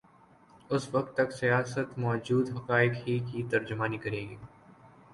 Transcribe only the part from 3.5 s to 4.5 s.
ترجمانی کرے گی۔